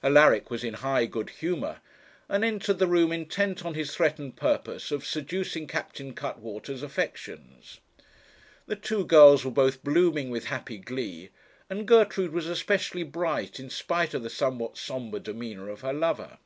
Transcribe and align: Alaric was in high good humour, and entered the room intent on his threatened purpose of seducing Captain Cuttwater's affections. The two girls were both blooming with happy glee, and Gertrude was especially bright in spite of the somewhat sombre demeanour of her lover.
Alaric 0.00 0.48
was 0.48 0.62
in 0.62 0.74
high 0.74 1.06
good 1.06 1.28
humour, 1.28 1.80
and 2.28 2.44
entered 2.44 2.78
the 2.78 2.86
room 2.86 3.10
intent 3.10 3.64
on 3.64 3.74
his 3.74 3.92
threatened 3.92 4.36
purpose 4.36 4.92
of 4.92 5.04
seducing 5.04 5.66
Captain 5.66 6.14
Cuttwater's 6.14 6.84
affections. 6.84 7.80
The 8.66 8.76
two 8.76 9.04
girls 9.04 9.44
were 9.44 9.50
both 9.50 9.82
blooming 9.82 10.30
with 10.30 10.44
happy 10.44 10.78
glee, 10.78 11.30
and 11.68 11.84
Gertrude 11.88 12.32
was 12.32 12.46
especially 12.46 13.02
bright 13.02 13.58
in 13.58 13.68
spite 13.68 14.14
of 14.14 14.22
the 14.22 14.30
somewhat 14.30 14.78
sombre 14.78 15.18
demeanour 15.18 15.68
of 15.68 15.80
her 15.80 15.92
lover. 15.92 16.38